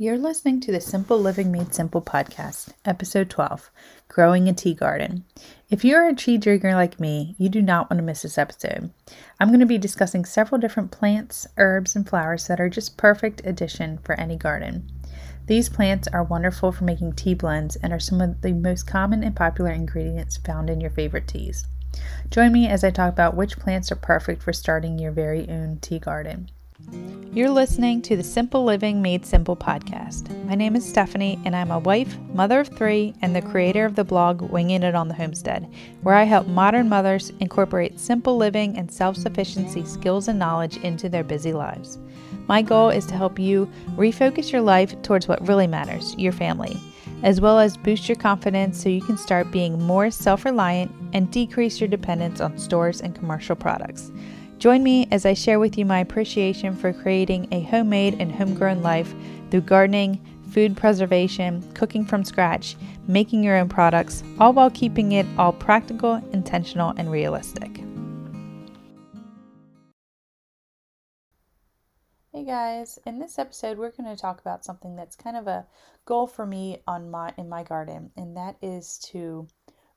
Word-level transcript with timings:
You're 0.00 0.16
listening 0.16 0.60
to 0.60 0.70
the 0.70 0.80
Simple 0.80 1.18
Living 1.18 1.50
Made 1.50 1.74
Simple 1.74 2.00
podcast, 2.00 2.68
episode 2.84 3.28
12 3.28 3.68
Growing 4.06 4.48
a 4.48 4.52
Tea 4.52 4.72
Garden. 4.72 5.24
If 5.70 5.84
you're 5.84 6.06
a 6.06 6.14
tea 6.14 6.38
drinker 6.38 6.72
like 6.72 7.00
me, 7.00 7.34
you 7.36 7.48
do 7.48 7.60
not 7.60 7.90
want 7.90 7.98
to 7.98 8.04
miss 8.04 8.22
this 8.22 8.38
episode. 8.38 8.92
I'm 9.40 9.48
going 9.48 9.58
to 9.58 9.66
be 9.66 9.76
discussing 9.76 10.24
several 10.24 10.60
different 10.60 10.92
plants, 10.92 11.48
herbs, 11.56 11.96
and 11.96 12.08
flowers 12.08 12.46
that 12.46 12.60
are 12.60 12.68
just 12.68 12.96
perfect 12.96 13.42
addition 13.44 13.98
for 14.04 14.12
any 14.12 14.36
garden. 14.36 14.88
These 15.46 15.68
plants 15.68 16.06
are 16.06 16.22
wonderful 16.22 16.70
for 16.70 16.84
making 16.84 17.14
tea 17.14 17.34
blends 17.34 17.74
and 17.74 17.92
are 17.92 17.98
some 17.98 18.20
of 18.20 18.40
the 18.42 18.52
most 18.52 18.86
common 18.86 19.24
and 19.24 19.34
popular 19.34 19.72
ingredients 19.72 20.36
found 20.36 20.70
in 20.70 20.80
your 20.80 20.90
favorite 20.92 21.26
teas. 21.26 21.66
Join 22.30 22.52
me 22.52 22.68
as 22.68 22.84
I 22.84 22.90
talk 22.90 23.12
about 23.12 23.34
which 23.34 23.58
plants 23.58 23.90
are 23.90 23.96
perfect 23.96 24.44
for 24.44 24.52
starting 24.52 25.00
your 25.00 25.10
very 25.10 25.48
own 25.48 25.80
tea 25.80 25.98
garden. 25.98 26.52
You're 27.30 27.50
listening 27.50 28.00
to 28.02 28.16
the 28.16 28.24
Simple 28.24 28.64
Living 28.64 29.02
Made 29.02 29.26
Simple 29.26 29.54
podcast. 29.54 30.34
My 30.46 30.54
name 30.54 30.74
is 30.74 30.88
Stephanie, 30.88 31.38
and 31.44 31.54
I'm 31.54 31.70
a 31.70 31.78
wife, 31.78 32.16
mother 32.32 32.60
of 32.60 32.68
three, 32.68 33.14
and 33.20 33.36
the 33.36 33.42
creator 33.42 33.84
of 33.84 33.96
the 33.96 34.02
blog 34.02 34.40
Winging 34.40 34.82
It 34.82 34.94
on 34.94 35.08
the 35.08 35.14
Homestead, 35.14 35.70
where 36.00 36.14
I 36.14 36.24
help 36.24 36.46
modern 36.46 36.88
mothers 36.88 37.30
incorporate 37.38 38.00
simple 38.00 38.38
living 38.38 38.78
and 38.78 38.90
self 38.90 39.14
sufficiency 39.14 39.84
skills 39.84 40.26
and 40.28 40.38
knowledge 40.38 40.78
into 40.78 41.10
their 41.10 41.22
busy 41.22 41.52
lives. 41.52 41.98
My 42.46 42.62
goal 42.62 42.88
is 42.88 43.04
to 43.06 43.16
help 43.16 43.38
you 43.38 43.70
refocus 43.96 44.50
your 44.50 44.62
life 44.62 45.00
towards 45.02 45.28
what 45.28 45.46
really 45.46 45.66
matters 45.66 46.14
your 46.16 46.32
family, 46.32 46.80
as 47.22 47.42
well 47.42 47.58
as 47.58 47.76
boost 47.76 48.08
your 48.08 48.16
confidence 48.16 48.82
so 48.82 48.88
you 48.88 49.02
can 49.02 49.18
start 49.18 49.50
being 49.50 49.78
more 49.82 50.10
self 50.10 50.46
reliant 50.46 50.90
and 51.12 51.30
decrease 51.30 51.78
your 51.78 51.88
dependence 51.88 52.40
on 52.40 52.56
stores 52.56 53.02
and 53.02 53.14
commercial 53.14 53.54
products. 53.54 54.10
Join 54.58 54.82
me 54.82 55.06
as 55.12 55.24
I 55.24 55.34
share 55.34 55.60
with 55.60 55.78
you 55.78 55.84
my 55.84 56.00
appreciation 56.00 56.74
for 56.74 56.92
creating 56.92 57.46
a 57.52 57.62
homemade 57.62 58.16
and 58.18 58.32
homegrown 58.32 58.82
life 58.82 59.14
through 59.52 59.60
gardening, 59.60 60.20
food 60.50 60.76
preservation, 60.76 61.62
cooking 61.74 62.04
from 62.04 62.24
scratch, 62.24 62.76
making 63.06 63.44
your 63.44 63.56
own 63.56 63.68
products, 63.68 64.24
all 64.40 64.52
while 64.52 64.68
keeping 64.68 65.12
it 65.12 65.26
all 65.38 65.52
practical, 65.52 66.14
intentional, 66.32 66.92
and 66.96 67.08
realistic. 67.08 67.70
Hey 72.32 72.44
guys, 72.44 72.98
in 73.06 73.20
this 73.20 73.38
episode 73.38 73.78
we're 73.78 73.92
going 73.92 74.12
to 74.12 74.20
talk 74.20 74.40
about 74.40 74.64
something 74.64 74.96
that's 74.96 75.14
kind 75.14 75.36
of 75.36 75.46
a 75.46 75.66
goal 76.04 76.26
for 76.26 76.44
me 76.44 76.78
on 76.84 77.12
my 77.12 77.32
in 77.38 77.48
my 77.48 77.62
garden, 77.62 78.10
and 78.16 78.36
that 78.36 78.56
is 78.60 78.98
to 79.10 79.46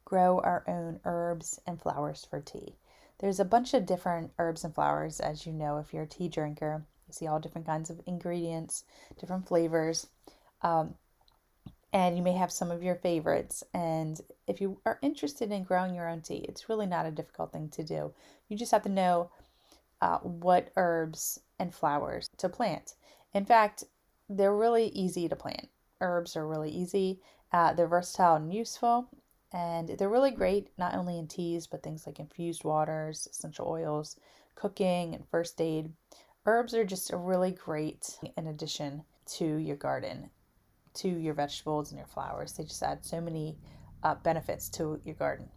grow 0.05 0.39
our 0.39 0.63
own 0.67 0.99
herbs 1.03 1.59
and 1.65 1.81
flowers 1.81 2.27
for 2.29 2.41
tea. 2.41 2.75
There's 3.21 3.39
a 3.39 3.45
bunch 3.45 3.75
of 3.75 3.85
different 3.85 4.31
herbs 4.39 4.63
and 4.63 4.73
flowers, 4.73 5.19
as 5.19 5.45
you 5.45 5.53
know, 5.53 5.77
if 5.77 5.93
you're 5.93 6.03
a 6.03 6.07
tea 6.07 6.27
drinker. 6.27 6.83
You 7.07 7.13
see 7.13 7.27
all 7.27 7.39
different 7.39 7.67
kinds 7.67 7.91
of 7.91 8.01
ingredients, 8.07 8.83
different 9.19 9.47
flavors. 9.47 10.07
Um, 10.63 10.95
and 11.93 12.17
you 12.17 12.23
may 12.23 12.33
have 12.33 12.51
some 12.51 12.71
of 12.71 12.81
your 12.81 12.95
favorites. 12.95 13.63
And 13.73 14.19
if 14.47 14.59
you 14.59 14.81
are 14.85 14.97
interested 15.01 15.51
in 15.51 15.63
growing 15.63 15.93
your 15.93 16.09
own 16.09 16.21
tea, 16.21 16.45
it's 16.47 16.67
really 16.67 16.87
not 16.87 17.05
a 17.05 17.11
difficult 17.11 17.51
thing 17.51 17.69
to 17.69 17.83
do. 17.83 18.13
You 18.49 18.57
just 18.57 18.71
have 18.71 18.83
to 18.83 18.89
know 18.89 19.29
uh, 20.01 20.17
what 20.19 20.71
herbs 20.75 21.39
and 21.59 21.73
flowers 21.73 22.27
to 22.37 22.49
plant. 22.49 22.95
In 23.33 23.45
fact, 23.45 23.83
they're 24.29 24.55
really 24.55 24.87
easy 24.87 25.29
to 25.29 25.35
plant. 25.35 25.69
Herbs 25.99 26.35
are 26.35 26.47
really 26.47 26.71
easy, 26.71 27.19
uh, 27.51 27.73
they're 27.73 27.87
versatile 27.87 28.35
and 28.35 28.51
useful, 28.51 29.07
and 29.53 29.89
they're 29.89 30.09
really 30.09 30.31
great 30.31 30.69
not 30.77 30.95
only 30.95 31.19
in 31.19 31.27
teas, 31.27 31.67
but 31.67 31.83
things 31.83 32.05
like 32.05 32.19
infused 32.19 32.63
waters, 32.63 33.27
essential 33.29 33.67
oils, 33.67 34.17
cooking, 34.55 35.13
and 35.13 35.27
first 35.29 35.59
aid. 35.59 35.91
Herbs 36.45 36.73
are 36.73 36.85
just 36.85 37.11
a 37.11 37.17
really 37.17 37.51
great 37.51 38.17
in 38.37 38.47
addition 38.47 39.03
to 39.37 39.57
your 39.57 39.75
garden, 39.75 40.29
to 40.95 41.07
your 41.07 41.33
vegetables 41.33 41.91
and 41.91 41.97
your 41.99 42.07
flowers. 42.07 42.53
They 42.53 42.63
just 42.63 42.81
add 42.81 43.05
so 43.05 43.21
many 43.21 43.57
uh, 44.03 44.15
benefits 44.15 44.69
to 44.69 44.99
your 45.03 45.15
garden. 45.15 45.49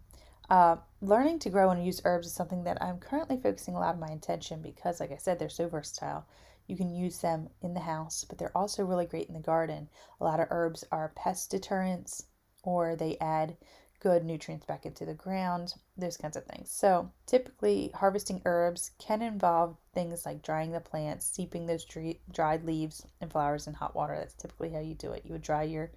Uh, 0.51 0.77
learning 1.01 1.39
to 1.39 1.49
grow 1.49 1.71
and 1.71 1.85
use 1.85 2.03
herbs 2.05 2.27
is 2.27 2.35
something 2.35 2.65
that 2.65 2.83
I'm 2.83 2.99
currently 2.99 3.39
focusing 3.39 3.75
a 3.75 3.81
lot 3.81 3.95
of 3.95 4.01
my 4.01 4.09
attention 4.09 4.61
because, 4.61 5.01
like 5.01 5.11
I 5.11 5.17
said, 5.17 5.39
they're 5.39 5.49
so 5.49 5.69
versatile. 5.69 6.27
You 6.67 6.77
can 6.77 6.95
use 6.95 7.19
them 7.19 7.49
in 7.63 7.75
the 7.75 7.81
house, 7.81 8.25
but 8.25 8.39
they're 8.39 8.57
also 8.57 8.85
really 8.85 9.07
great 9.07 9.29
in 9.29 9.35
the 9.35 9.41
garden. 9.41 9.89
A 10.21 10.25
lot 10.25 10.41
of 10.41 10.49
herbs 10.51 10.85
are 10.93 11.13
pest 11.15 11.51
deterrents 11.51 12.27
or 12.63 12.97
they 12.97 13.17
add 13.21 13.57
good 14.05 14.23
nutrients 14.23 14.67
back 14.67 14.85
into 14.85 15.07
the 15.07 15.15
ground, 15.15 15.73
those 15.97 16.19
kinds 16.19 16.37
of 16.37 16.45
things. 16.45 16.71
So, 16.71 17.11
typically, 17.25 17.91
harvesting 17.95 18.43
herbs 18.45 18.91
can 18.99 19.23
involve 19.23 19.79
things 19.95 20.27
like 20.27 20.43
drying 20.43 20.73
the 20.73 20.81
plants, 20.81 21.25
steeping 21.25 21.65
those 21.65 21.87
dried 22.31 22.65
leaves 22.67 23.07
and 23.23 23.33
flowers 23.33 23.67
in 23.67 23.73
hot 23.73 23.97
water. 23.97 24.15
That's 24.19 24.35
typically 24.35 24.73
how 24.73 24.81
you 24.81 24.95
do 24.95 25.13
it. 25.13 25.25
You 25.25 25.33
would 25.33 25.41
dry 25.41 25.63
your 25.63 25.91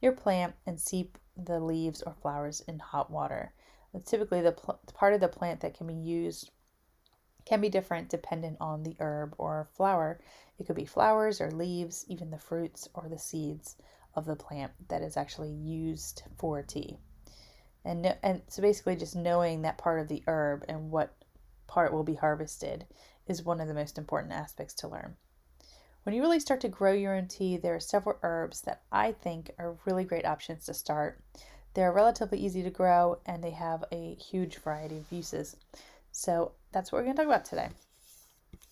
your 0.00 0.12
plant 0.12 0.54
and 0.64 0.80
steep 0.80 1.18
the 1.36 1.60
leaves 1.60 2.00
or 2.00 2.14
flowers 2.14 2.62
in 2.62 2.78
hot 2.78 3.10
water. 3.10 3.52
Typically 4.06 4.40
the 4.40 4.52
pl- 4.52 4.80
part 4.94 5.12
of 5.12 5.20
the 5.20 5.28
plant 5.28 5.60
that 5.60 5.74
can 5.74 5.86
be 5.86 5.92
used 5.92 6.50
can 7.44 7.60
be 7.60 7.68
different 7.68 8.08
dependent 8.08 8.56
on 8.58 8.84
the 8.84 8.96
herb 9.00 9.34
or 9.36 9.68
flower. 9.74 10.18
It 10.58 10.66
could 10.66 10.76
be 10.76 10.86
flowers 10.86 11.42
or 11.42 11.50
leaves, 11.50 12.06
even 12.08 12.30
the 12.30 12.38
fruits 12.38 12.88
or 12.94 13.06
the 13.06 13.18
seeds 13.18 13.76
of 14.14 14.24
the 14.24 14.36
plant 14.36 14.72
that 14.88 15.02
is 15.02 15.18
actually 15.18 15.50
used 15.52 16.22
for 16.38 16.62
tea 16.62 16.98
and 17.84 18.02
no, 18.02 18.14
and 18.22 18.42
so 18.48 18.62
basically 18.62 18.96
just 18.96 19.16
knowing 19.16 19.62
that 19.62 19.78
part 19.78 20.00
of 20.00 20.08
the 20.08 20.22
herb 20.26 20.64
and 20.68 20.90
what 20.90 21.14
part 21.66 21.92
will 21.92 22.04
be 22.04 22.14
harvested 22.14 22.86
is 23.26 23.42
one 23.42 23.60
of 23.60 23.68
the 23.68 23.74
most 23.74 23.96
important 23.96 24.32
aspects 24.32 24.74
to 24.74 24.88
learn. 24.88 25.16
When 26.02 26.14
you 26.14 26.22
really 26.22 26.40
start 26.40 26.60
to 26.62 26.68
grow 26.68 26.92
your 26.92 27.14
own 27.14 27.28
tea, 27.28 27.56
there 27.56 27.74
are 27.74 27.80
several 27.80 28.18
herbs 28.22 28.62
that 28.62 28.82
I 28.90 29.12
think 29.12 29.50
are 29.58 29.76
really 29.84 30.04
great 30.04 30.24
options 30.24 30.64
to 30.64 30.74
start. 30.74 31.20
They're 31.74 31.92
relatively 31.92 32.38
easy 32.38 32.62
to 32.62 32.70
grow 32.70 33.18
and 33.26 33.44
they 33.44 33.50
have 33.50 33.84
a 33.92 34.14
huge 34.14 34.56
variety 34.58 34.98
of 34.98 35.12
uses. 35.12 35.56
So 36.10 36.52
that's 36.72 36.90
what 36.90 36.98
we're 36.98 37.04
going 37.04 37.16
to 37.16 37.22
talk 37.22 37.30
about 37.30 37.44
today. 37.44 37.68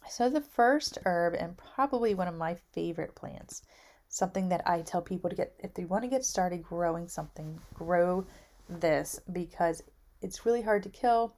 So, 0.08 0.30
the 0.30 0.40
first 0.40 0.98
herb, 1.04 1.34
and 1.34 1.56
probably 1.56 2.14
one 2.14 2.28
of 2.28 2.34
my 2.34 2.54
favorite 2.54 3.14
plants, 3.14 3.62
something 4.08 4.48
that 4.48 4.66
I 4.66 4.80
tell 4.80 5.02
people 5.02 5.28
to 5.28 5.36
get 5.36 5.54
if 5.58 5.74
they 5.74 5.84
want 5.84 6.02
to 6.04 6.08
get 6.08 6.24
started 6.24 6.62
growing 6.62 7.08
something, 7.08 7.60
grow 7.74 8.24
this 8.68 9.20
because 9.32 9.82
it's 10.20 10.46
really 10.46 10.62
hard 10.62 10.82
to 10.82 10.88
kill. 10.88 11.34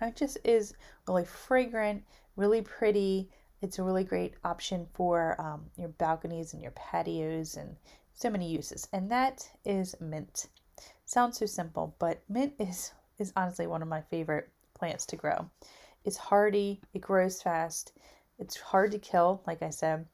It 0.00 0.16
just 0.16 0.38
is 0.44 0.74
really 1.06 1.24
fragrant, 1.24 2.04
really 2.36 2.62
pretty. 2.62 3.30
It's 3.62 3.78
a 3.78 3.82
really 3.82 4.04
great 4.04 4.34
option 4.44 4.86
for 4.94 5.40
um, 5.40 5.66
your 5.76 5.88
balconies 5.88 6.52
and 6.52 6.62
your 6.62 6.72
patios 6.72 7.56
and 7.56 7.76
so 8.12 8.30
many 8.30 8.50
uses. 8.50 8.88
And 8.92 9.10
that 9.10 9.48
is 9.64 9.94
mint. 10.00 10.46
Sounds 11.04 11.38
so 11.38 11.46
simple, 11.46 11.94
but 11.98 12.22
mint 12.28 12.54
is 12.58 12.92
is 13.18 13.32
honestly 13.36 13.66
one 13.66 13.82
of 13.82 13.88
my 13.88 14.00
favorite 14.02 14.48
plants 14.74 15.06
to 15.06 15.16
grow. 15.16 15.48
It's 16.04 16.16
hardy, 16.16 16.80
it 16.92 17.00
grows 17.00 17.40
fast, 17.40 17.92
it's 18.38 18.56
hard 18.56 18.90
to 18.90 18.98
kill, 18.98 19.42
like 19.46 19.62
I 19.62 19.70
said, 19.70 20.06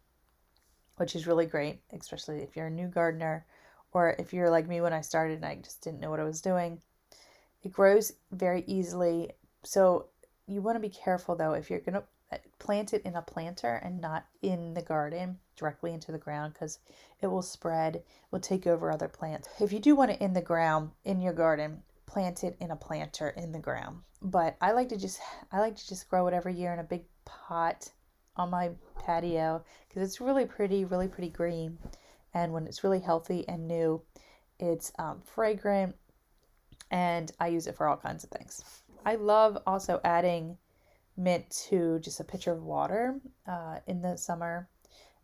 which 0.97 1.16
is 1.16 1.27
really 1.27 1.47
great, 1.47 1.81
especially 1.92 2.42
if 2.42 2.54
you're 2.54 2.66
a 2.66 2.71
new 2.71 2.88
gardener 2.88 3.47
or 3.92 4.14
if 4.18 4.32
you're 4.32 4.50
like 4.50 4.68
me 4.68 4.80
when 4.80 4.92
I 4.92 5.00
started 5.00 5.36
and 5.36 5.44
I 5.44 5.56
just 5.56 5.82
didn't 5.82 6.00
know 6.00 6.10
what 6.10 6.20
I 6.20 6.24
was 6.24 6.40
doing. 6.40 6.80
It 7.62 7.72
grows 7.72 8.12
very 8.32 8.64
easily. 8.66 9.32
So 9.64 10.06
you 10.46 10.62
want 10.62 10.76
to 10.76 10.80
be 10.80 10.88
careful 10.88 11.36
though 11.36 11.52
if 11.52 11.70
you're 11.70 11.80
going 11.80 11.94
to 11.94 12.04
uh, 12.32 12.38
plant 12.58 12.92
it 12.92 13.02
in 13.04 13.16
a 13.16 13.22
planter 13.22 13.80
and 13.84 14.00
not 14.00 14.24
in 14.42 14.74
the 14.74 14.82
garden 14.82 15.38
directly 15.56 15.92
into 15.92 16.12
the 16.12 16.18
ground 16.18 16.54
because 16.54 16.78
it 17.20 17.26
will 17.26 17.42
spread, 17.42 18.02
will 18.30 18.40
take 18.40 18.66
over 18.66 18.90
other 18.90 19.08
plants. 19.08 19.48
If 19.60 19.72
you 19.72 19.80
do 19.80 19.94
want 19.94 20.12
it 20.12 20.20
in 20.20 20.32
the 20.32 20.40
ground 20.40 20.90
in 21.04 21.20
your 21.20 21.32
garden, 21.32 21.82
plant 22.06 22.44
it 22.44 22.56
in 22.60 22.70
a 22.70 22.76
planter 22.76 23.30
in 23.30 23.52
the 23.52 23.58
ground. 23.58 23.98
But 24.22 24.56
I 24.60 24.72
like 24.72 24.88
to 24.90 24.96
just 24.96 25.20
I 25.52 25.60
like 25.60 25.76
to 25.76 25.88
just 25.88 26.08
grow 26.08 26.26
it 26.28 26.34
every 26.34 26.54
year 26.54 26.72
in 26.72 26.78
a 26.78 26.84
big 26.84 27.04
pot 27.24 27.90
on 28.36 28.50
my 28.50 28.70
patio 28.98 29.64
because 29.88 30.02
it's 30.02 30.20
really 30.20 30.44
pretty, 30.44 30.84
really 30.84 31.08
pretty 31.08 31.30
green 31.30 31.78
and 32.34 32.52
when 32.52 32.66
it's 32.66 32.84
really 32.84 33.00
healthy 33.00 33.47
and 33.48 33.66
new, 33.66 34.03
it's 34.59 34.92
um, 34.98 35.21
fragrant, 35.24 35.97
and 36.91 37.30
I 37.41 37.48
use 37.48 37.66
it 37.66 37.77
for 37.77 37.86
all 37.86 37.97
kinds 37.97 38.24
of 38.24 38.30
things. 38.30 38.62
I 39.04 39.15
love 39.15 39.59
also 39.66 40.00
adding 40.04 40.59
mint 41.16 41.50
to 41.68 41.98
just 42.00 42.21
a 42.21 42.24
pitcher 42.24 42.53
of 42.53 42.65
water 42.65 43.21
uh, 43.47 43.78
in 43.86 44.03
the 44.03 44.16
summer. 44.16 44.68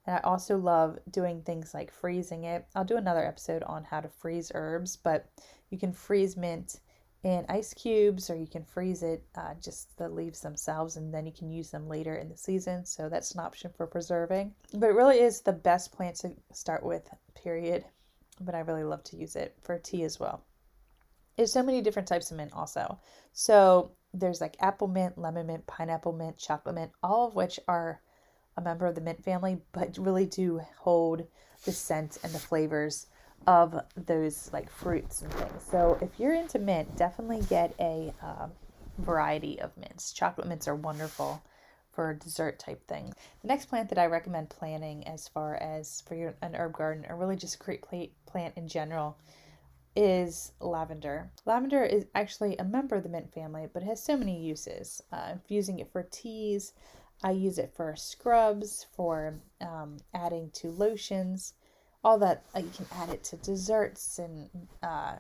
And 0.07 0.17
I 0.17 0.21
also 0.21 0.57
love 0.57 0.99
doing 1.11 1.43
things 1.43 1.75
like 1.75 1.91
freezing 1.91 2.45
it. 2.45 2.67
I'll 2.75 2.85
do 2.85 2.97
another 2.97 3.25
episode 3.25 3.63
on 3.65 3.85
how 3.85 4.01
to 4.01 4.09
freeze 4.09 4.53
herbs, 4.55 4.97
but 4.97 5.29
you 5.71 5.79
can 5.79 5.93
freeze 5.93 6.37
mint 6.37 6.81
in 7.23 7.45
ice 7.49 7.75
cubes 7.75 8.31
or 8.31 8.37
you 8.37 8.47
can 8.47 8.63
freeze 8.63 9.03
it 9.03 9.25
uh, 9.35 9.55
just 9.61 9.97
the 9.97 10.09
leaves 10.09 10.41
themselves 10.41 10.97
and 10.97 11.13
then 11.13 11.27
you 11.27 11.33
can 11.33 11.51
use 11.51 11.71
them 11.71 11.89
later 11.89 12.17
in 12.17 12.29
the 12.29 12.37
season. 12.37 12.85
So 12.85 13.09
that's 13.09 13.33
an 13.33 13.41
option 13.41 13.71
for 13.77 13.87
preserving. 13.87 14.55
But 14.75 14.91
it 14.91 14.95
really 14.95 15.21
is 15.21 15.41
the 15.41 15.53
best 15.53 15.93
plant 15.93 16.17
to 16.17 16.33
start 16.53 16.85
with 16.85 17.09
period. 17.35 17.85
But 18.41 18.55
i 18.55 18.61
really 18.61 18.85
love 18.85 19.03
to 19.05 19.17
use 19.17 19.35
it 19.35 19.57
for 19.63 19.79
tea 19.79 20.05
as 20.05 20.21
well. 20.21 20.45
There's 21.37 21.53
so 21.53 21.63
many 21.63 21.81
different 21.81 22.09
types 22.09 22.31
of 22.31 22.37
mint 22.37 22.53
also. 22.55 22.99
So 23.33 23.93
there's 24.15 24.41
like 24.41 24.57
apple 24.61 24.89
mint 24.89 25.19
lemon 25.19 25.47
mint 25.47 25.67
pineapple 25.67 26.13
mint 26.13 26.39
chocolate 26.39 26.75
mint 26.75 26.91
all 27.03 27.27
of 27.27 27.35
which 27.35 27.61
are 27.69 28.01
a 28.57 28.63
member 28.63 28.87
of 28.87 28.95
the 28.95 29.01
mint 29.01 29.23
family, 29.23 29.59
but 29.73 29.99
really 29.99 30.27
do 30.27 30.61
hold 30.79 31.27
the 31.65 31.73
scent 31.73 32.19
and 32.23 32.33
the 32.33 32.39
flavors 32.39 33.07
of 33.47 33.81
those 33.97 34.51
like 34.53 34.71
fruits 34.71 35.23
and 35.23 35.33
things. 35.35 35.63
So 35.71 35.99
if 36.01 36.19
you're 36.19 36.35
into 36.35 36.59
mint, 36.59 36.97
definitely 36.97 37.43
get 37.49 37.75
a 37.79 38.13
uh, 38.23 38.49
variety 38.99 39.61
of 39.61 39.77
mints. 39.77 40.13
Chocolate 40.13 40.49
mints 40.49 40.67
are 40.69 40.75
wonderful 40.75 41.43
for 41.93 42.15
dessert 42.15 42.59
type 42.59 42.87
thing. 42.87 43.13
The 43.43 43.49
next 43.49 43.67
plant 43.67 43.89
that 43.89 43.99
I 43.99 44.07
recommend 44.07 44.51
planting 44.51 45.07
as 45.09 45.29
far 45.29 45.57
as 45.57 46.03
for 46.07 46.15
your 46.15 46.35
an 46.43 46.55
herb 46.55 46.75
garden 46.75 47.07
or 47.09 47.17
really 47.17 47.37
just 47.37 47.57
a 47.57 47.59
great 47.59 47.83
plant 48.27 48.55
in 48.57 48.69
general 48.69 49.17
is 49.97 50.53
lavender. 50.61 51.31
Lavender 51.47 51.83
is 51.83 52.05
actually 52.15 52.57
a 52.59 52.65
member 52.65 52.97
of 52.97 53.03
the 53.03 53.09
mint 53.09 53.33
family, 53.33 53.67
but 53.73 53.83
it 53.83 53.87
has 53.87 54.03
so 54.03 54.17
many 54.17 54.39
uses. 54.39 55.03
Uh, 55.11 55.37
using 55.49 55.79
it 55.79 55.91
for 55.91 56.03
teas, 56.03 56.75
I 57.25 57.31
use 57.31 57.59
it 57.59 57.73
for 57.75 57.97
scrubs, 57.97 58.87
for 58.95 59.41
um, 59.63 59.97
adding 60.13 60.51
to 60.55 60.71
lotions, 60.71 61.55
all 62.07 62.19
that. 62.19 62.45
You 62.57 62.71
can 62.75 62.87
add 62.93 63.09
it 63.09 63.25
to 63.25 63.37
desserts 63.39 64.21
and 64.21 64.49
uh, 64.81 65.17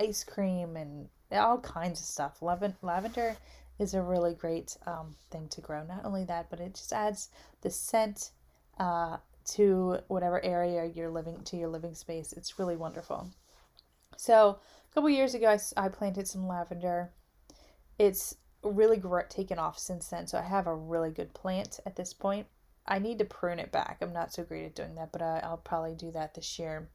ice 0.00 0.24
cream 0.24 0.76
and 0.76 1.08
all 1.30 1.58
kinds 1.58 2.00
of 2.00 2.06
stuff. 2.06 2.42
lavender 2.42 3.36
is 3.78 3.94
a 3.94 4.02
really 4.02 4.34
great 4.34 4.76
um, 4.84 5.14
thing 5.30 5.46
to 5.50 5.60
grow. 5.60 5.84
Not 5.84 6.04
only 6.04 6.24
that, 6.24 6.50
but 6.50 6.58
it 6.58 6.74
just 6.74 6.92
adds 6.92 7.30
the 7.60 7.70
scent 7.70 8.32
uh, 8.80 9.18
to 9.52 9.98
whatever 10.08 10.44
area 10.44 10.86
you're 10.86 11.08
living 11.08 11.40
to 11.44 11.56
your 11.56 11.68
living 11.68 11.94
space. 11.94 12.32
It's 12.32 12.58
really 12.58 12.76
wonderful. 12.76 13.30
So 14.16 14.58
a 14.90 14.94
couple 14.94 15.08
years 15.08 15.34
ago, 15.34 15.50
I, 15.50 15.84
I 15.84 15.88
planted 15.88 16.26
some 16.26 16.48
lavender. 16.48 17.12
It's 18.00 18.34
really 18.64 19.00
taken 19.30 19.60
off 19.60 19.78
since 19.78 20.08
then. 20.08 20.26
So 20.26 20.36
I 20.36 20.42
have 20.42 20.66
a 20.66 20.74
really 20.74 21.10
good 21.10 21.32
plant 21.32 21.78
at 21.86 21.94
this 21.94 22.12
point. 22.12 22.48
I 22.86 22.98
need 22.98 23.18
to 23.18 23.24
prune 23.24 23.58
it 23.58 23.72
back. 23.72 23.98
I'm 24.00 24.12
not 24.12 24.32
so 24.32 24.42
great 24.42 24.64
at 24.64 24.74
doing 24.74 24.94
that, 24.96 25.12
but 25.12 25.22
I, 25.22 25.46
will 25.48 25.58
probably 25.58 25.94
do 25.94 26.10
that 26.12 26.34
this 26.34 26.58
year. 26.58 26.88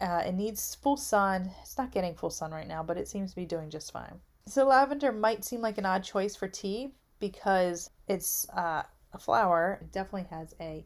Uh, 0.00 0.22
it 0.26 0.34
needs 0.34 0.74
full 0.74 0.96
sun. 0.96 1.50
It's 1.62 1.78
not 1.78 1.92
getting 1.92 2.14
full 2.14 2.30
sun 2.30 2.50
right 2.50 2.66
now, 2.66 2.82
but 2.82 2.96
it 2.96 3.08
seems 3.08 3.30
to 3.30 3.36
be 3.36 3.46
doing 3.46 3.70
just 3.70 3.92
fine. 3.92 4.20
So 4.46 4.66
lavender 4.66 5.12
might 5.12 5.44
seem 5.44 5.60
like 5.60 5.78
an 5.78 5.86
odd 5.86 6.02
choice 6.02 6.34
for 6.34 6.48
tea 6.48 6.92
because 7.20 7.90
it's 8.08 8.48
uh, 8.50 8.82
a 9.12 9.18
flower. 9.18 9.78
It 9.80 9.92
definitely 9.92 10.28
has 10.30 10.54
a 10.60 10.84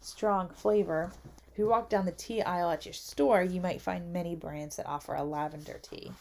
strong 0.00 0.48
flavor. 0.48 1.12
If 1.52 1.58
you 1.58 1.68
walk 1.68 1.88
down 1.90 2.06
the 2.06 2.12
tea 2.12 2.42
aisle 2.42 2.70
at 2.70 2.86
your 2.86 2.94
store, 2.94 3.42
you 3.42 3.60
might 3.60 3.80
find 3.80 4.12
many 4.12 4.34
brands 4.34 4.76
that 4.76 4.86
offer 4.86 5.14
a 5.14 5.22
lavender 5.22 5.78
tea. 5.82 6.12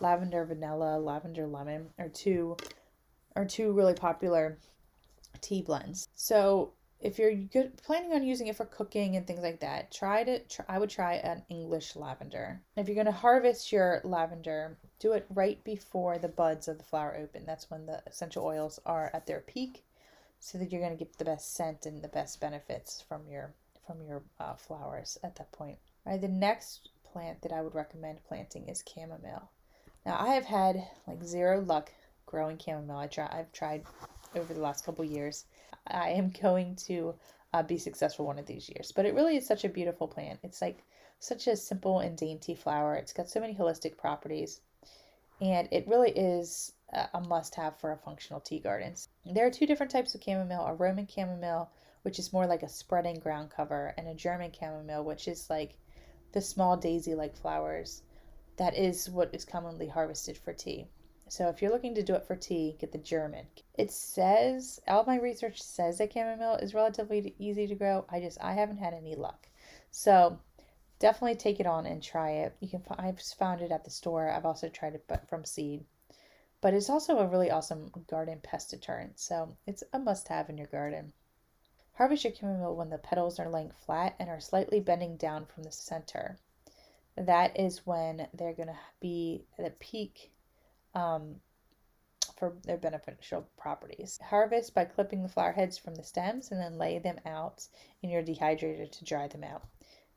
Lavender 0.00 0.44
vanilla, 0.44 0.98
lavender 0.98 1.46
lemon 1.46 1.90
are 1.98 2.08
two 2.08 2.56
are 3.36 3.44
two 3.44 3.72
really 3.72 3.94
popular 3.94 4.58
tea 5.40 5.62
blends. 5.62 6.08
So 6.14 6.72
if 7.02 7.18
you're 7.18 7.34
good, 7.34 7.76
planning 7.82 8.12
on 8.12 8.22
using 8.22 8.46
it 8.46 8.56
for 8.56 8.64
cooking 8.64 9.16
and 9.16 9.26
things 9.26 9.42
like 9.42 9.60
that, 9.60 9.90
try 9.90 10.22
to. 10.22 10.38
Try, 10.44 10.64
I 10.68 10.78
would 10.78 10.90
try 10.90 11.14
an 11.14 11.42
English 11.48 11.96
lavender. 11.96 12.60
If 12.76 12.86
you're 12.86 12.94
going 12.94 13.06
to 13.06 13.12
harvest 13.12 13.72
your 13.72 14.00
lavender, 14.04 14.78
do 15.00 15.12
it 15.12 15.26
right 15.28 15.62
before 15.64 16.18
the 16.18 16.28
buds 16.28 16.68
of 16.68 16.78
the 16.78 16.84
flower 16.84 17.16
open. 17.20 17.44
That's 17.44 17.68
when 17.70 17.86
the 17.86 18.02
essential 18.06 18.44
oils 18.44 18.78
are 18.86 19.10
at 19.12 19.26
their 19.26 19.40
peak, 19.40 19.84
so 20.38 20.58
that 20.58 20.70
you're 20.70 20.80
going 20.80 20.96
to 20.96 21.04
get 21.04 21.18
the 21.18 21.24
best 21.24 21.54
scent 21.54 21.86
and 21.86 22.02
the 22.02 22.08
best 22.08 22.40
benefits 22.40 23.02
from 23.02 23.26
your 23.28 23.52
from 23.84 24.00
your 24.06 24.22
uh, 24.38 24.54
flowers 24.54 25.18
at 25.24 25.34
that 25.36 25.50
point. 25.50 25.78
All 26.06 26.12
right, 26.12 26.20
the 26.20 26.28
next 26.28 26.90
plant 27.04 27.42
that 27.42 27.52
I 27.52 27.62
would 27.62 27.74
recommend 27.74 28.24
planting 28.24 28.68
is 28.68 28.84
chamomile. 28.86 29.50
Now 30.06 30.16
I 30.18 30.34
have 30.34 30.44
had 30.44 30.86
like 31.06 31.24
zero 31.24 31.60
luck 31.60 31.90
growing 32.26 32.58
chamomile. 32.58 32.98
I 32.98 33.06
try, 33.08 33.28
I've 33.30 33.52
tried 33.52 33.82
over 34.34 34.52
the 34.54 34.60
last 34.60 34.84
couple 34.84 35.04
years 35.04 35.44
I 35.86 36.10
am 36.10 36.30
going 36.30 36.76
to 36.86 37.14
uh, 37.52 37.62
be 37.62 37.78
successful 37.78 38.26
one 38.26 38.38
of 38.38 38.46
these 38.46 38.68
years. 38.68 38.92
But 38.92 39.06
it 39.06 39.14
really 39.14 39.36
is 39.36 39.46
such 39.46 39.64
a 39.64 39.68
beautiful 39.68 40.08
plant. 40.08 40.40
It's 40.42 40.62
like 40.62 40.84
such 41.18 41.46
a 41.46 41.56
simple 41.56 42.00
and 42.00 42.16
dainty 42.16 42.54
flower. 42.54 42.94
It's 42.94 43.12
got 43.12 43.28
so 43.28 43.40
many 43.40 43.54
holistic 43.54 43.96
properties. 43.96 44.60
And 45.40 45.68
it 45.70 45.88
really 45.88 46.10
is 46.10 46.72
a 47.12 47.20
must 47.20 47.54
have 47.54 47.76
for 47.78 47.92
a 47.92 47.96
functional 47.96 48.40
tea 48.40 48.60
garden. 48.60 48.94
There 49.24 49.46
are 49.46 49.50
two 49.50 49.66
different 49.66 49.90
types 49.90 50.14
of 50.14 50.22
chamomile 50.22 50.66
a 50.66 50.74
Roman 50.74 51.06
chamomile, 51.06 51.70
which 52.02 52.18
is 52.18 52.32
more 52.32 52.46
like 52.46 52.62
a 52.62 52.68
spreading 52.68 53.18
ground 53.18 53.50
cover, 53.50 53.94
and 53.96 54.06
a 54.06 54.14
German 54.14 54.52
chamomile, 54.52 55.04
which 55.04 55.26
is 55.26 55.48
like 55.48 55.78
the 56.32 56.40
small 56.40 56.76
daisy 56.76 57.14
like 57.14 57.34
flowers. 57.36 58.02
That 58.56 58.76
is 58.76 59.08
what 59.08 59.34
is 59.34 59.44
commonly 59.44 59.88
harvested 59.88 60.36
for 60.36 60.52
tea. 60.52 60.86
So 61.32 61.48
if 61.48 61.62
you're 61.62 61.70
looking 61.70 61.94
to 61.94 62.02
do 62.02 62.14
it 62.14 62.26
for 62.26 62.36
tea, 62.36 62.76
get 62.78 62.92
the 62.92 62.98
German. 62.98 63.46
It 63.78 63.90
says 63.90 64.82
all 64.86 65.04
my 65.06 65.16
research 65.16 65.62
says 65.62 65.96
that 65.96 66.12
chamomile 66.12 66.56
is 66.56 66.74
relatively 66.74 67.34
easy 67.38 67.66
to 67.68 67.74
grow. 67.74 68.04
I 68.10 68.20
just 68.20 68.36
I 68.42 68.52
haven't 68.52 68.76
had 68.76 68.92
any 68.92 69.14
luck. 69.14 69.48
So 69.90 70.38
definitely 70.98 71.36
take 71.36 71.58
it 71.58 71.66
on 71.66 71.86
and 71.86 72.02
try 72.02 72.32
it. 72.32 72.54
You 72.60 72.68
can 72.68 72.82
I've 72.98 73.18
found 73.18 73.62
it 73.62 73.72
at 73.72 73.82
the 73.82 73.90
store. 73.90 74.28
I've 74.28 74.44
also 74.44 74.68
tried 74.68 74.94
it 74.94 75.06
but 75.08 75.26
from 75.26 75.46
seed. 75.46 75.86
But 76.60 76.74
it's 76.74 76.90
also 76.90 77.18
a 77.18 77.26
really 77.26 77.50
awesome 77.50 77.90
garden 78.08 78.40
pest 78.42 78.68
deterrent. 78.68 79.18
So 79.18 79.56
it's 79.66 79.82
a 79.94 79.98
must-have 79.98 80.50
in 80.50 80.58
your 80.58 80.66
garden. 80.66 81.14
Harvest 81.94 82.24
your 82.24 82.34
chamomile 82.34 82.76
when 82.76 82.90
the 82.90 82.98
petals 82.98 83.38
are 83.38 83.48
laying 83.48 83.70
flat 83.70 84.16
and 84.18 84.28
are 84.28 84.38
slightly 84.38 84.80
bending 84.80 85.16
down 85.16 85.46
from 85.46 85.62
the 85.62 85.72
center. 85.72 86.36
That 87.16 87.58
is 87.58 87.86
when 87.86 88.28
they're 88.34 88.52
going 88.52 88.68
to 88.68 88.78
be 89.00 89.46
at 89.58 89.64
the 89.64 89.70
peak 89.70 90.28
um, 90.94 91.36
for 92.36 92.56
their 92.64 92.76
beneficial 92.76 93.48
properties. 93.56 94.18
Harvest 94.22 94.74
by 94.74 94.84
clipping 94.84 95.22
the 95.22 95.28
flower 95.28 95.52
heads 95.52 95.78
from 95.78 95.94
the 95.94 96.02
stems 96.02 96.50
and 96.50 96.60
then 96.60 96.78
lay 96.78 96.98
them 96.98 97.18
out 97.24 97.66
in 98.02 98.10
your 98.10 98.22
dehydrator 98.22 98.90
to 98.90 99.04
dry 99.04 99.28
them 99.28 99.44
out. 99.44 99.62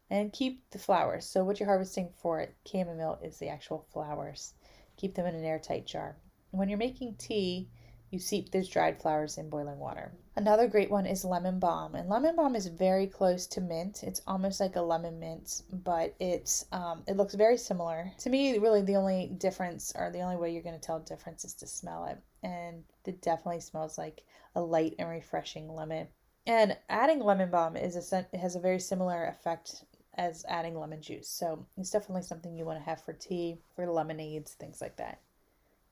And 0.10 0.32
keep 0.32 0.70
the 0.70 0.80
flowers. 0.80 1.26
So 1.26 1.44
what 1.44 1.60
you're 1.60 1.70
harvesting 1.70 2.10
for 2.16 2.48
chamomile 2.66 3.20
is 3.24 3.38
the 3.38 3.50
actual 3.50 3.86
flowers. 3.92 4.54
Keep 4.98 5.16
them 5.16 5.26
in 5.26 5.36
an 5.36 5.44
airtight 5.44 5.86
jar. 5.86 6.16
When 6.52 6.70
you're 6.70 6.78
making 6.78 7.16
tea, 7.16 7.70
you 8.12 8.20
seep 8.20 8.52
those 8.52 8.70
dried 8.70 9.02
flowers 9.02 9.38
in 9.38 9.50
boiling 9.50 9.80
water. 9.80 10.12
Another 10.36 10.68
great 10.68 10.92
one 10.92 11.06
is 11.06 11.24
lemon 11.26 11.60
balm, 11.60 11.96
and 11.96 12.10
lemon 12.10 12.36
balm 12.36 12.56
is 12.56 12.68
very 12.68 13.08
close 13.08 13.48
to 13.48 13.62
mint. 13.62 14.04
It's 14.04 14.22
almost 14.28 14.60
like 14.60 14.76
a 14.76 14.82
lemon 14.82 15.20
mint, 15.20 15.64
but 15.72 16.14
it's 16.20 16.66
um, 16.72 17.04
it 17.08 17.18
looks 17.18 17.36
very 17.36 17.58
similar. 17.58 18.12
To 18.20 18.30
me, 18.30 18.58
really 18.58 18.82
the 18.82 18.98
only 18.98 19.28
difference, 19.38 19.94
or 19.96 20.12
the 20.12 20.22
only 20.22 20.36
way 20.36 20.52
you're 20.52 20.64
going 20.64 20.80
to 20.80 20.86
tell 20.86 21.00
difference, 21.00 21.46
is 21.46 21.54
to 21.56 21.68
smell 21.68 22.06
it, 22.06 22.18
and 22.44 22.84
it 23.06 23.22
definitely 23.22 23.62
smells 23.62 23.98
like 23.98 24.24
a 24.56 24.62
light 24.62 24.96
and 25.00 25.10
refreshing 25.10 25.74
lemon. 25.74 26.08
And 26.48 26.78
adding 26.90 27.22
lemon 27.22 27.50
balm 27.50 27.76
is 27.76 27.96
a 28.14 28.28
has 28.38 28.56
a 28.56 28.60
very 28.60 28.80
similar 28.80 29.26
effect 29.26 29.84
as 30.18 30.46
adding 30.48 30.78
lemon 30.78 31.02
juice. 31.02 31.30
So 31.30 31.66
it's 31.78 31.92
definitely 31.92 32.24
something 32.24 32.56
you 32.56 32.66
want 32.66 32.80
to 32.80 32.86
have 32.86 33.02
for 33.02 33.14
tea, 33.14 33.60
for 33.76 33.90
lemonades, 33.90 34.54
things 34.54 34.82
like 34.82 34.98
that. 34.98 35.20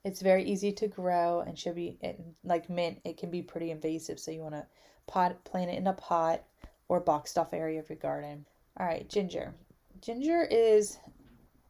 It's 0.04 0.22
very 0.22 0.44
easy 0.44 0.72
to 0.74 0.88
grow 0.88 1.42
and 1.42 1.58
should 1.58 1.76
be 1.76 1.98
like 2.44 2.70
mint. 2.70 3.00
It 3.06 3.18
can 3.18 3.32
be 3.32 3.42
pretty 3.42 3.72
invasive, 3.72 4.20
so 4.20 4.32
you 4.32 4.42
want 4.42 4.56
to 4.56 4.66
pot 5.08 5.44
plant 5.46 5.72
it 5.72 5.78
in 5.78 5.88
a 5.88 5.94
pot 5.94 6.44
or 6.90 7.00
boxed 7.00 7.38
off 7.38 7.54
area 7.54 7.80
of 7.80 7.90
your 7.90 7.98
garden. 7.98 8.46
All 8.78 8.86
right, 8.86 9.08
ginger. 9.08 9.54
Ginger 10.02 10.44
is 10.44 10.98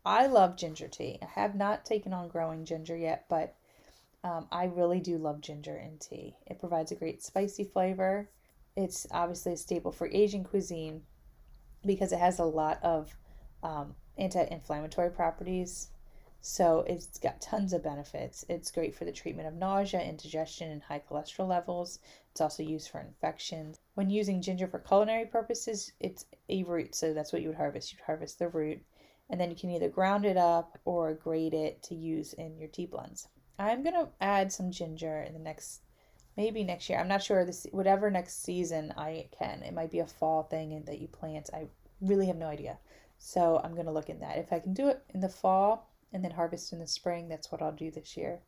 I 0.06 0.28
love 0.28 0.58
ginger 0.58 0.88
tea. 0.88 1.20
I 1.22 1.26
have 1.26 1.56
not 1.56 1.86
taken 1.86 2.14
on 2.14 2.28
growing 2.28 2.66
ginger 2.66 2.98
yet, 2.98 3.26
but 3.30 3.56
um, 4.24 4.48
I 4.52 4.66
really 4.66 5.00
do 5.00 5.18
love 5.18 5.42
ginger 5.42 5.78
in 5.78 5.98
tea. 5.98 6.36
It 6.48 6.60
provides 6.60 6.92
a 6.92 6.96
great 6.96 7.24
spicy 7.24 7.64
flavor. 7.64 8.30
It's 8.76 9.06
obviously 9.12 9.54
a 9.54 9.58
staple 9.58 9.92
for 9.92 10.08
Asian 10.08 10.44
cuisine 10.44 11.04
because 11.86 12.12
it 12.12 12.20
has 12.20 12.40
a 12.40 12.46
lot 12.46 12.80
of 12.84 13.16
um, 13.62 13.96
anti 14.18 14.44
inflammatory 14.44 15.12
properties 15.12 15.90
so 16.46 16.84
it's 16.88 17.18
got 17.20 17.40
tons 17.40 17.72
of 17.72 17.84
benefits. 17.84 18.44
It's 18.50 18.70
great 18.70 18.94
for 18.94 19.06
the 19.06 19.14
treatment 19.14 19.48
of 19.48 19.54
nausea, 19.54 20.02
indigestion, 20.02 20.72
and 20.72 20.84
high 20.84 21.02
cholesterol 21.10 21.48
levels. 21.48 22.00
It's 22.32 22.42
also 22.42 22.64
used 22.64 22.90
for 22.90 23.00
infections. 23.00 23.80
When 23.94 24.10
using 24.10 24.42
ginger 24.42 24.68
for 24.68 24.80
culinary 24.80 25.26
purposes, 25.26 25.94
it's 26.02 26.26
a 26.50 26.64
root, 26.64 26.96
so 26.96 27.14
that's 27.14 27.32
what 27.32 27.42
you 27.42 27.48
would 27.48 27.58
harvest. 27.58 27.94
You'd 27.94 28.02
harvest 28.02 28.40
the 28.40 28.50
root, 28.50 28.84
and 29.30 29.40
then 29.40 29.52
you 29.52 29.56
can 29.56 29.70
either 29.70 29.88
ground 29.88 30.26
it 30.26 30.36
up 30.36 30.78
or 30.84 31.14
grate 31.14 31.54
it 31.54 31.82
to 31.84 31.96
use 31.96 32.34
in 32.34 32.58
your 32.58 32.68
tea 32.68 32.88
blends. 32.88 33.30
I'm 33.58 33.82
gonna 33.82 34.10
add 34.20 34.52
some 34.52 34.70
ginger 34.70 35.22
in 35.22 35.32
the 35.32 35.40
next, 35.40 35.84
maybe 36.36 36.66
next 36.66 36.90
year. 36.90 37.00
I'm 37.00 37.08
not 37.08 37.24
sure. 37.24 37.46
This 37.46 37.68
whatever 37.72 38.12
next 38.12 38.44
season 38.44 38.94
I 38.98 39.30
can. 39.32 39.64
It 39.64 39.74
might 39.74 39.92
be 39.92 40.00
a 40.00 40.06
fall 40.06 40.44
thing 40.44 40.84
that 40.88 41.00
you 41.00 41.08
plant. 41.08 41.52
I 41.54 41.68
really 42.02 42.26
have 42.28 42.36
no 42.36 42.48
idea. 42.48 42.80
So 43.18 43.62
I'm 43.64 43.76
gonna 43.76 43.94
look 43.94 44.10
in 44.10 44.20
that. 44.20 44.40
If 44.40 44.52
I 44.52 44.60
can 44.60 44.74
do 44.74 44.90
it 44.90 45.02
in 45.14 45.22
the 45.22 45.30
fall, 45.30 45.90
and 46.14 46.24
then 46.24 46.32
harvest 46.32 46.72
in 46.72 46.80
the 46.80 46.88
spring. 46.88 47.28
That's 47.28 47.52
what 47.52 47.62
I'll 47.62 47.72
do 47.72 47.92
this 47.92 48.16
year. 48.16 48.40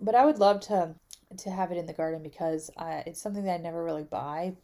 But 0.00 0.14
I 0.14 0.24
would 0.24 0.38
love 0.38 0.60
to 0.62 0.94
to 1.36 1.50
have 1.50 1.72
it 1.72 1.78
in 1.78 1.86
the 1.86 1.92
garden 1.92 2.22
because 2.22 2.70
uh, 2.76 3.02
it's 3.06 3.20
something 3.20 3.44
that 3.44 3.60
I 3.60 3.62
never 3.62 3.82
really 3.82 4.04
buy. 4.04 4.54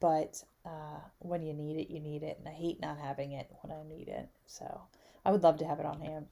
But 0.00 0.42
uh, 0.64 1.00
when 1.18 1.42
you 1.42 1.52
need 1.52 1.76
it, 1.76 1.92
you 1.92 2.00
need 2.00 2.22
it, 2.22 2.38
and 2.38 2.48
I 2.48 2.52
hate 2.52 2.80
not 2.80 2.98
having 2.98 3.32
it 3.32 3.50
when 3.62 3.76
I 3.76 3.82
need 3.86 4.08
it. 4.08 4.28
So 4.46 4.80
I 5.24 5.30
would 5.30 5.42
love 5.42 5.58
to 5.58 5.66
have 5.66 5.78
it 5.78 5.86
on 5.86 6.00
hand. 6.00 6.26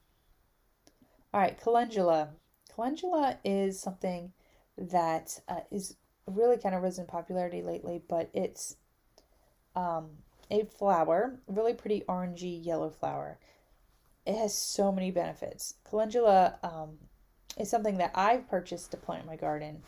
All 1.33 1.39
right, 1.39 1.59
calendula. 1.59 2.29
Calendula 2.75 3.37
is 3.43 3.79
something 3.79 4.33
that 4.77 5.39
uh, 5.47 5.61
is 5.71 5.95
really 6.25 6.57
kind 6.57 6.75
of 6.75 6.81
risen 6.81 7.05
popularity 7.05 7.61
lately, 7.61 8.01
but 8.07 8.29
it's 8.33 8.75
um, 9.75 10.09
a 10.49 10.65
flower, 10.65 11.39
really 11.47 11.73
pretty 11.73 12.03
orangey 12.07 12.63
yellow 12.63 12.89
flower. 12.89 13.39
It 14.25 14.35
has 14.37 14.57
so 14.57 14.91
many 14.91 15.11
benefits. 15.11 15.75
Calendula 15.89 16.57
um, 16.63 16.97
is 17.57 17.69
something 17.69 17.97
that 17.97 18.11
I've 18.15 18.47
purchased 18.47 18.91
to 18.91 18.97
plant 18.97 19.23
in 19.23 19.27
my 19.27 19.35
garden, 19.35 19.83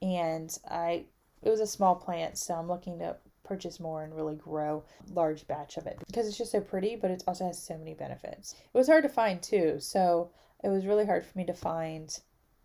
and 0.00 0.56
I 0.68 1.06
it 1.42 1.50
was 1.50 1.60
a 1.60 1.66
small 1.66 1.94
plant, 1.96 2.38
so 2.38 2.54
I'm 2.54 2.68
looking 2.68 2.98
to 2.98 3.16
purchase 3.42 3.80
more 3.80 4.04
and 4.04 4.14
really 4.14 4.36
grow 4.36 4.84
large 5.12 5.46
batch 5.48 5.76
of 5.76 5.86
it 5.86 5.98
because 6.06 6.28
it's 6.28 6.38
just 6.38 6.52
so 6.52 6.60
pretty, 6.60 6.94
but 6.94 7.10
it 7.10 7.24
also 7.26 7.46
has 7.46 7.60
so 7.60 7.76
many 7.76 7.94
benefits. 7.94 8.52
It 8.52 8.78
was 8.78 8.86
hard 8.86 9.02
to 9.02 9.08
find 9.08 9.42
too, 9.42 9.80
so 9.80 10.30
it 10.62 10.68
was 10.68 10.86
really 10.86 11.06
hard 11.06 11.24
for 11.24 11.36
me 11.36 11.44
to 11.46 11.54
find 11.54 12.16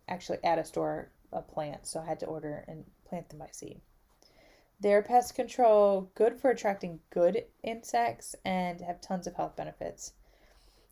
actually 0.08 0.38
at 0.44 0.58
a 0.58 0.64
store 0.64 1.10
a 1.32 1.42
plant, 1.42 1.86
so 1.86 2.00
I 2.00 2.04
had 2.06 2.20
to 2.20 2.26
order 2.26 2.64
and 2.68 2.84
plant 3.04 3.28
them 3.28 3.38
by 3.38 3.48
seed. 3.50 3.80
They're 4.78 5.02
pest 5.02 5.34
control, 5.34 6.10
good 6.14 6.38
for 6.38 6.50
attracting 6.50 7.00
good 7.10 7.44
insects, 7.62 8.36
and 8.44 8.80
have 8.80 9.00
tons 9.00 9.26
of 9.26 9.34
health 9.34 9.56
benefits. 9.56 10.12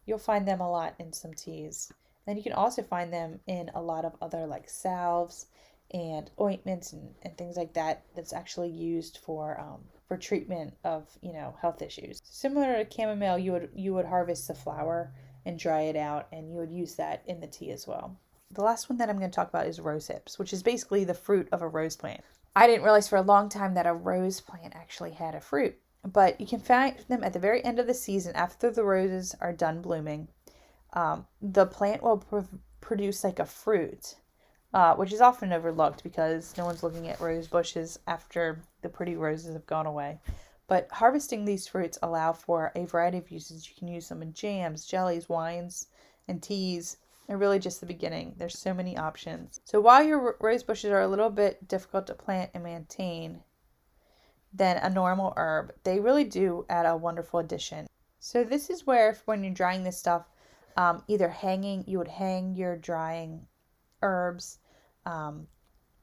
You'll 0.07 0.19
find 0.19 0.47
them 0.47 0.61
a 0.61 0.71
lot 0.71 0.95
in 0.99 1.13
some 1.13 1.35
teas. 1.35 1.93
Then 2.27 2.37
you 2.37 2.43
can 2.43 2.53
also 2.53 2.83
find 2.83 3.13
them 3.13 3.41
in 3.47 3.71
a 3.75 3.83
lot 3.83 4.05
of 4.05 4.17
other 4.21 4.47
like 4.47 4.69
salves 4.69 5.47
and 5.93 6.31
ointments 6.41 6.93
and, 6.93 7.15
and 7.23 7.37
things 7.37 7.57
like 7.57 7.75
that 7.75 8.05
that's 8.15 8.33
actually 8.33 8.71
used 8.71 9.19
for 9.19 9.61
um, 9.61 9.81
for 10.09 10.17
treatment 10.17 10.75
of 10.85 11.07
you 11.21 11.33
know 11.33 11.55
health 11.61 11.83
issues. 11.83 12.21
Similar 12.25 12.85
to 12.85 12.91
chamomile 12.91 13.39
you 13.39 13.53
would 13.53 13.71
you 13.75 13.95
would 13.95 14.07
harvest 14.07 14.49
the 14.49 14.55
flower 14.55 15.13
and 15.47 15.59
dry 15.59 15.83
it 15.83 15.97
out 15.97 16.29
and 16.33 16.51
you 16.51 16.57
would 16.57 16.71
use 16.71 16.95
that 16.95 17.23
in 17.27 17.41
the 17.41 17.47
tea 17.47 17.71
as 17.71 17.87
well. 17.87 18.19
The 18.51 18.63
last 18.63 18.89
one 18.89 18.99
that 18.99 19.11
i'm 19.11 19.19
going 19.19 19.31
to 19.31 19.35
talk 19.35 19.49
about 19.49 19.67
is 19.67 19.81
rose 19.81 20.07
hips 20.07 20.39
which 20.39 20.53
is 20.53 20.63
basically 20.63 21.05
the 21.05 21.15
fruit 21.15 21.49
of 21.53 21.63
a 21.63 21.69
rose 21.69 21.97
plant. 21.97 22.23
I 22.57 22.67
didn't 22.67 22.85
realize 22.85 23.09
for 23.09 23.17
a 23.17 23.23
long 23.23 23.49
time 23.49 23.75
that 23.75 23.87
a 23.87 23.93
rose 23.93 24.41
plant 24.41 24.75
actually 24.77 25.11
had 25.11 25.35
a 25.35 25.41
fruit 25.41 25.77
but 26.13 26.41
you 26.41 26.47
can 26.47 26.61
find 26.61 26.97
them 27.09 27.25
at 27.25 27.33
the 27.33 27.39
very 27.39 27.65
end 27.65 27.79
of 27.79 27.87
the 27.87 27.95
season 27.95 28.35
after 28.37 28.71
the 28.71 28.85
roses 28.85 29.35
are 29.41 29.53
done 29.53 29.81
blooming 29.81 30.29
um, 30.93 31.27
the 31.41 31.67
plant 31.67 32.03
will 32.03 32.19
pr- 32.19 32.41
produce 32.81 33.25
like 33.25 33.39
a 33.39 33.47
fruit 33.47 34.17
uh, 34.75 34.93
which 34.97 35.13
is 35.13 35.21
often 35.21 35.53
overlooked 35.53 36.03
because 36.03 36.53
no 36.59 36.65
one's 36.65 36.83
looking 36.83 37.09
at 37.09 37.21
rose 37.21 37.47
bushes 37.47 38.01
after 38.09 38.61
the 38.83 38.89
pretty 38.89 39.15
roses 39.15 39.55
have 39.55 39.67
gone 39.67 39.87
away. 39.87 40.19
But 40.67 40.89
harvesting 40.91 41.45
these 41.45 41.69
fruits 41.69 41.97
allow 42.03 42.33
for 42.33 42.73
a 42.75 42.85
variety 42.85 43.19
of 43.19 43.31
uses. 43.31 43.69
You 43.69 43.77
can 43.79 43.87
use 43.87 44.09
them 44.09 44.21
in 44.21 44.33
jams, 44.33 44.85
jellies, 44.85 45.29
wines, 45.29 45.87
and 46.27 46.43
teas. 46.43 46.97
They're 47.29 47.39
really 47.39 47.61
just 47.61 47.79
the 47.79 47.87
beginning. 47.87 48.35
There's 48.37 48.59
so 48.59 48.75
many 48.75 48.97
options. 48.97 49.61
So 49.65 49.81
while 49.81 50.03
your 50.03 50.37
rose 50.41 50.65
bushes 50.65 50.91
are 50.91 51.03
a 51.03 51.09
little 51.09 51.31
bit 51.31 51.69
difficult 51.69 52.09
to 52.09 52.15
plant 52.15 52.51
and 52.53 52.65
maintain 52.65 53.45
than 54.55 54.77
a 54.79 54.89
normal 54.89 55.35
herb, 55.37 55.73
they 55.83 56.01
really 56.01 56.25
do 56.25 56.65
add 56.71 56.87
a 56.87 56.97
wonderful 56.97 57.41
addition. 57.41 57.87
So 58.21 58.45
this 58.45 58.71
is 58.71 58.87
where 58.87 59.11
if, 59.11 59.23
when 59.27 59.43
you're 59.45 59.53
drying 59.53 59.83
this 59.83 59.99
stuff, 59.99 60.25
um, 60.77 61.03
either 61.09 61.29
hanging, 61.29 61.85
you 61.87 61.99
would 61.99 62.09
hang 62.09 62.55
your 62.55 62.77
drying 62.77 63.47
herbs 64.03 64.59
um, 65.07 65.47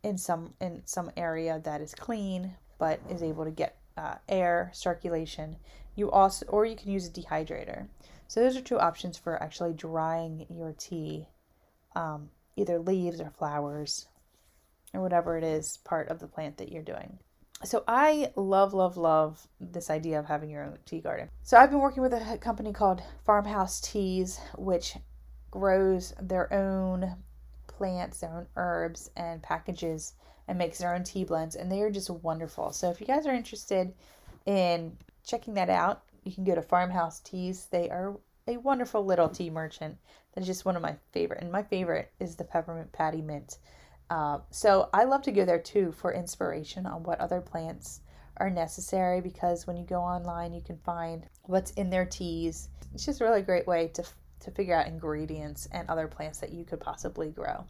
in 0.04 0.18
some 0.18 0.54
in 0.60 0.82
some 0.86 1.12
area 1.16 1.62
that 1.64 1.82
is 1.82 1.94
clean 1.94 2.56
but 2.82 3.00
is 3.10 3.22
able 3.22 3.46
to 3.46 3.52
get 3.52 3.78
uh, 3.96 4.16
air 4.28 4.72
circulation. 4.74 5.56
You 5.96 6.10
also 6.10 6.46
or 6.48 6.66
you 6.66 6.76
can 6.76 6.90
use 6.90 7.08
a 7.08 7.12
dehydrator. 7.12 7.88
So 8.28 8.40
those 8.40 8.58
are 8.58 8.62
two 8.62 8.80
options 8.80 9.18
for 9.18 9.42
actually 9.42 9.74
drying 9.74 10.48
your 10.50 10.74
tea, 10.78 11.28
um, 11.96 12.30
either 12.56 12.80
leaves 12.80 13.22
or 13.22 13.30
flowers, 13.30 14.08
or 14.94 15.02
whatever 15.02 15.38
it 15.38 15.44
is 15.44 15.78
part 15.78 16.08
of 16.10 16.20
the 16.20 16.28
plant 16.28 16.58
that 16.58 16.72
you're 16.72 16.82
doing. 16.82 17.20
So 17.64 17.84
I 17.88 18.32
love, 18.36 18.74
love, 18.74 18.98
love 18.98 19.48
this 19.60 19.90
idea 19.90 20.20
of 20.20 20.26
having 20.26 20.50
your 20.50 20.64
own 20.64 20.78
tea 20.86 21.00
garden. 21.00 21.30
So 21.44 21.58
I've 21.58 21.70
been 21.70 21.80
working 21.80 22.02
with 22.02 22.14
a 22.14 22.38
company 22.40 22.74
called 22.74 23.02
Farmhouse 23.24 23.80
Teas, 23.82 24.40
which 24.58 24.96
grows 25.52 26.14
their 26.20 26.52
own 26.54 27.16
plants, 27.68 28.20
their 28.20 28.32
own 28.32 28.48
herbs 28.56 29.12
and 29.16 29.44
packages 29.44 30.14
and 30.48 30.58
makes 30.58 30.80
their 30.80 30.94
own 30.94 31.04
tea 31.04 31.24
blends 31.24 31.56
and 31.56 31.72
they 31.72 31.82
are 31.82 31.92
just 31.92 32.10
wonderful. 32.10 32.72
So 32.72 32.90
if 32.90 33.00
you 33.00 33.08
guys 33.08 33.28
are 33.28 33.34
interested 33.34 33.94
in 34.46 34.98
checking 35.26 35.54
that 35.56 35.70
out, 35.70 36.04
you 36.24 36.32
can 36.32 36.44
go 36.44 36.56
to 36.56 36.62
Farmhouse 36.62 37.20
Teas. 37.20 37.68
They 37.72 37.90
are 37.90 38.18
a 38.48 38.58
wonderful 38.58 39.06
little 39.06 39.30
tea 39.30 39.50
merchant. 39.50 39.98
That 40.34 40.42
is 40.42 40.48
just 40.48 40.66
one 40.66 40.76
of 40.76 40.82
my 40.82 40.96
favorite. 41.12 41.42
And 41.42 41.52
my 41.52 41.64
favorite 41.64 42.12
is 42.20 42.36
the 42.36 42.44
peppermint 42.44 42.92
patty 42.92 43.22
mint. 43.22 43.58
Uh, 44.12 44.40
so 44.50 44.90
I 44.94 45.06
love 45.06 45.22
to 45.22 45.32
go 45.32 45.46
there 45.46 45.58
too 45.58 45.94
for 45.94 46.14
inspiration 46.14 46.86
on 46.86 47.04
what 47.04 47.22
other 47.22 47.40
plants 47.40 48.02
are 48.36 48.50
necessary 48.50 49.22
because 49.22 49.66
when 49.66 49.78
you 49.78 49.86
go 49.86 50.02
online, 50.02 50.54
you 50.54 50.60
can 50.62 50.76
find 50.80 51.26
what's 51.44 51.72
in 51.72 51.90
their 51.90 52.06
teas. 52.06 52.68
It's 52.94 53.06
just 53.06 53.22
a 53.22 53.24
really 53.24 53.42
great 53.42 53.66
way 53.66 53.88
to 53.94 54.04
to 54.42 54.52
figure 54.52 54.76
out 54.76 54.88
ingredients 54.88 55.70
and 55.72 55.88
other 55.88 56.08
plants 56.08 56.40
that 56.40 56.52
you 56.52 56.66
could 56.66 56.82
possibly 56.82 57.30
grow. 57.30 57.64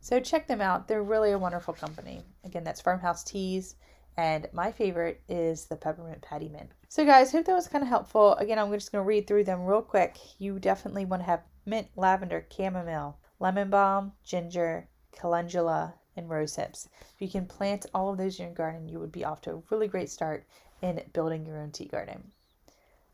So 0.00 0.20
check 0.20 0.46
them 0.46 0.60
out. 0.60 0.86
They're 0.86 1.02
really 1.02 1.32
a 1.32 1.38
wonderful 1.38 1.74
company. 1.74 2.22
Again, 2.44 2.62
that's 2.62 2.82
Farmhouse 2.82 3.24
Teas. 3.24 3.74
And 4.16 4.46
my 4.52 4.70
favorite 4.70 5.22
is 5.28 5.64
the 5.64 5.76
Peppermint 5.76 6.20
Patty 6.20 6.48
Mint. 6.48 6.70
So, 6.88 7.04
guys, 7.06 7.32
hope 7.32 7.46
that 7.46 7.54
was 7.54 7.66
kind 7.66 7.82
of 7.82 7.88
helpful. 7.88 8.34
Again, 8.34 8.58
I'm 8.58 8.70
just 8.72 8.92
going 8.92 9.02
to 9.02 9.08
read 9.08 9.26
through 9.26 9.44
them 9.44 9.64
real 9.64 9.80
quick. 9.80 10.18
You 10.38 10.58
definitely 10.58 11.06
want 11.06 11.22
to 11.22 11.26
have 11.26 11.44
mint, 11.64 11.88
lavender, 11.96 12.46
chamomile, 12.54 13.18
lemon 13.40 13.70
balm, 13.70 14.12
ginger, 14.22 14.86
calendula, 15.12 15.94
and 16.16 16.28
rose 16.28 16.56
hips. 16.56 16.88
If 17.14 17.22
you 17.22 17.28
can 17.28 17.46
plant 17.46 17.86
all 17.94 18.10
of 18.10 18.18
those 18.18 18.38
in 18.38 18.46
your 18.46 18.54
garden, 18.54 18.88
you 18.88 18.98
would 18.98 19.12
be 19.12 19.24
off 19.24 19.40
to 19.42 19.52
a 19.52 19.62
really 19.70 19.88
great 19.88 20.10
start 20.10 20.44
in 20.82 21.00
building 21.12 21.46
your 21.46 21.58
own 21.58 21.70
tea 21.70 21.86
garden. 21.86 22.32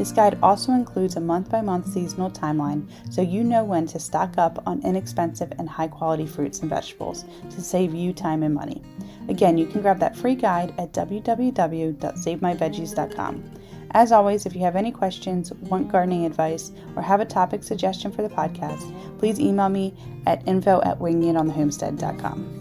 This 0.00 0.12
guide 0.12 0.38
also 0.42 0.72
includes 0.72 1.16
a 1.16 1.20
month 1.20 1.50
by 1.50 1.60
month 1.60 1.92
seasonal 1.92 2.30
timeline 2.30 2.88
so 3.10 3.20
you 3.20 3.44
know 3.44 3.62
when 3.62 3.86
to 3.88 3.98
stock 3.98 4.38
up 4.38 4.66
on 4.66 4.82
inexpensive 4.82 5.52
and 5.58 5.68
high 5.68 5.88
quality 5.88 6.24
fruits 6.24 6.60
and 6.60 6.70
vegetables 6.70 7.26
to 7.50 7.60
save 7.60 7.94
you 7.94 8.14
time 8.14 8.42
and 8.42 8.54
money. 8.54 8.80
Again, 9.28 9.58
you 9.58 9.66
can 9.66 9.82
grab 9.82 9.98
that 9.98 10.16
free 10.16 10.36
guide 10.36 10.72
at 10.78 10.94
www.savemyveggies.com. 10.94 13.44
As 13.90 14.10
always, 14.10 14.46
if 14.46 14.54
you 14.54 14.62
have 14.62 14.76
any 14.76 14.90
questions, 14.90 15.52
want 15.52 15.92
gardening 15.92 16.24
advice, 16.24 16.72
or 16.96 17.02
have 17.02 17.20
a 17.20 17.26
topic 17.26 17.62
suggestion 17.62 18.10
for 18.10 18.22
the 18.22 18.30
podcast, 18.30 19.18
please 19.18 19.38
email 19.38 19.68
me 19.68 19.92
at 20.24 20.48
info 20.48 20.80
at 20.80 20.98
wingitonthehomestead.com. 20.98 22.59